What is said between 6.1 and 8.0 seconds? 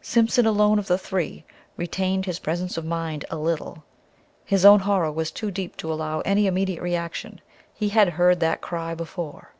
of any immediate reaction. He